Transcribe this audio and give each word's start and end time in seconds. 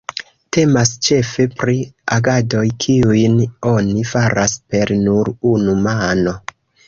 Temas 0.55 0.91
ĉefe 1.07 1.43
pri 1.59 1.75
agadoj, 2.15 2.63
kiujn 2.85 3.37
oni 3.73 4.07
faras 4.15 4.57
per 4.73 4.95
nur 5.03 5.33
unu 5.53 5.77
mano. 5.85 6.35